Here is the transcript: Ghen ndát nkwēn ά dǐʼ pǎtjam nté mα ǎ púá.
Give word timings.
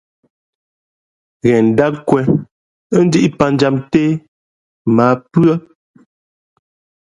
Ghen 1.41 1.63
ndát 1.71 1.93
nkwēn 1.99 2.29
ά 2.97 2.99
dǐʼ 3.11 3.25
pǎtjam 3.37 3.75
nté 3.81 4.03
mα 4.95 5.05
ǎ 5.13 5.15
púá. 5.31 5.55